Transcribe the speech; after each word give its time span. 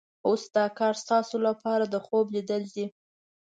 اوس 0.27 0.43
دا 0.55 0.65
کار 0.79 0.93
ستاسو 1.03 1.35
لپاره 1.47 1.83
د 1.89 1.95
خوب 2.05 2.25
لیدل 2.35 2.63
دي. 2.75 2.85